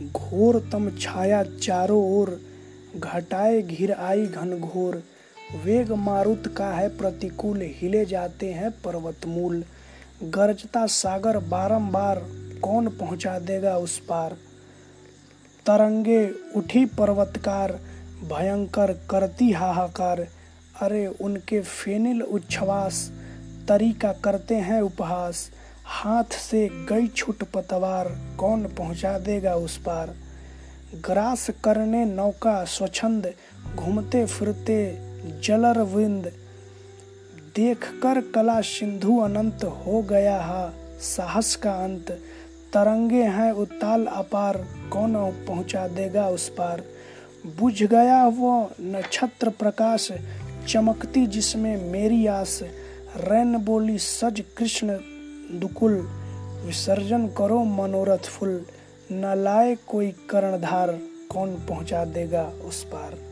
घोर 0.00 0.68
तम 0.72 0.90
छाया 0.90 1.42
चारों 1.42 2.20
ओर, 2.20 2.40
घटाए 2.96 3.62
घिर 3.62 3.92
आई 3.92 4.26
घनघोर 4.26 5.02
वेग 5.64 5.92
मारुत 5.92 6.54
का 6.56 6.66
है 6.66 6.88
प्रतिकूल, 6.88 7.60
हिले 7.62 8.04
जाते 8.04 8.52
हैं 8.52 8.70
पर्वत 8.70 9.26
मूल 9.26 9.64
गरजता 10.22 10.86
सागर 10.86 11.38
बारंबार, 11.38 12.22
कौन 12.62 12.88
पहुँचा 12.88 13.38
देगा 13.38 13.76
उस 13.76 13.98
पार? 13.98 14.32
तरंगे 15.66 16.30
उठी 16.56 16.84
पर्वतकार, 16.84 17.72
भयंकर 18.24 18.92
करती 18.92 19.50
हाहाकार। 19.50 20.28
अरे, 20.80 21.06
उनके 21.06 21.60
फेनिल 21.60 22.22
उच्छ्वास, 22.22 23.12
तरीका 23.68 24.12
करते 24.12 24.54
हैं 24.54 24.80
उपहास। 24.80 25.50
हाथ 25.92 26.24
से 26.24 26.68
गई 26.88 27.06
छुट 27.06 27.44
पतवार 27.44 28.36
कौन 28.38 28.62
पहुँचा 28.62 29.18
देगा 29.18 29.54
उस 29.54 29.76
पार? 29.76 30.14
ग्रास 31.06 31.50
करने 31.64 32.04
नौका 32.04 32.64
स्वच्छंद, 32.64 33.34
घूमते 33.76 34.26
फिरते 34.26 34.98
जलर 35.40 35.80
विंद। 35.82 36.32
देख 37.56 37.84
कर 38.02 38.20
कला 38.20 38.60
सिंधु 38.60 39.18
अनंत 39.18 39.64
हो 39.64 40.02
गया 40.02 40.40
हा 40.42 40.72
साहस 41.00 41.56
का 41.56 41.72
अंत। 41.72 42.10
तरंगे 42.72 43.22
हैं 43.22 43.52
उताल 43.52 44.06
अपार, 44.06 44.56
कौन 44.92 45.14
पहुँचा 45.46 45.88
देगा 45.88 46.28
उस 46.28 46.48
पार? 46.48 46.82
बुझ 47.60 47.82
गया 47.82 48.26
वो 48.26 48.70
नक्षत्र 48.80 49.48
प्रकाश, 49.48 50.08
चमकती 50.68 51.26
जिसमें 51.26 51.92
मेरी 51.92 52.26
आस। 52.26 52.60
रैन 53.16 53.56
बोली, 53.56 53.98
सज 53.98 54.42
कृष्ण 54.56 54.98
दुकुल 55.54 56.08
विसर्जन 56.66 57.26
करो 57.26 57.64
मनोरथ 57.64 58.18
फुल। 58.18 58.64
न 59.12 59.34
लाए 59.36 59.76
कोई 59.88 60.10
कर्णधार 60.30 60.90
कौन 61.30 61.54
पहुँचा 61.68 62.04
देगा 62.04 62.52
उस 62.64 62.84
पार? 62.84 63.31